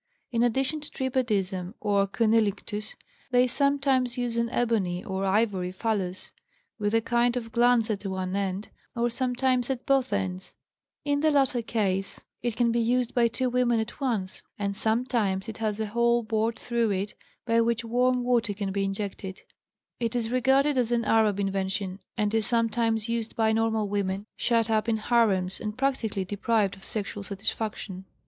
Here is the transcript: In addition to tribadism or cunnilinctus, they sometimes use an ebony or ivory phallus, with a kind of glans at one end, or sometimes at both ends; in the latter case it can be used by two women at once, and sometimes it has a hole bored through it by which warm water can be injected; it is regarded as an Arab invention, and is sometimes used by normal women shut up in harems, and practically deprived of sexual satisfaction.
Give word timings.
In 0.31 0.41
addition 0.41 0.79
to 0.81 0.89
tribadism 0.89 1.75
or 1.79 2.07
cunnilinctus, 2.07 2.95
they 3.29 3.45
sometimes 3.45 4.17
use 4.17 4.35
an 4.35 4.49
ebony 4.49 5.03
or 5.03 5.25
ivory 5.27 5.71
phallus, 5.71 6.31
with 6.79 6.95
a 6.95 7.01
kind 7.01 7.37
of 7.37 7.51
glans 7.51 7.87
at 7.91 8.03
one 8.07 8.35
end, 8.35 8.69
or 8.95 9.11
sometimes 9.11 9.69
at 9.69 9.85
both 9.85 10.11
ends; 10.11 10.55
in 11.05 11.19
the 11.19 11.29
latter 11.29 11.61
case 11.61 12.19
it 12.41 12.55
can 12.55 12.71
be 12.71 12.79
used 12.79 13.13
by 13.13 13.27
two 13.27 13.47
women 13.47 13.79
at 13.79 13.99
once, 14.01 14.41
and 14.57 14.75
sometimes 14.75 15.47
it 15.47 15.59
has 15.59 15.79
a 15.79 15.85
hole 15.85 16.23
bored 16.23 16.57
through 16.57 16.89
it 16.89 17.13
by 17.45 17.61
which 17.61 17.85
warm 17.85 18.23
water 18.23 18.55
can 18.55 18.71
be 18.71 18.83
injected; 18.83 19.41
it 19.99 20.15
is 20.15 20.31
regarded 20.31 20.79
as 20.79 20.91
an 20.91 21.05
Arab 21.05 21.39
invention, 21.39 21.99
and 22.17 22.33
is 22.33 22.47
sometimes 22.47 23.07
used 23.07 23.35
by 23.35 23.51
normal 23.51 23.87
women 23.87 24.25
shut 24.35 24.67
up 24.67 24.89
in 24.89 24.97
harems, 24.97 25.59
and 25.61 25.77
practically 25.77 26.25
deprived 26.25 26.75
of 26.75 26.83
sexual 26.83 27.21
satisfaction. 27.21 28.05